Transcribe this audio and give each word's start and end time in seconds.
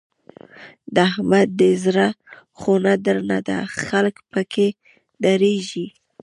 د 0.93 0.95
احمد 1.09 1.47
دی 1.59 1.71
زړه 1.85 2.07
خونه 2.59 2.91
درنه 3.05 3.39
ده؛ 3.47 3.57
خلګ 3.85 4.15
په 4.31 4.41
کې 4.51 4.67
ډارېږي. 5.21 5.85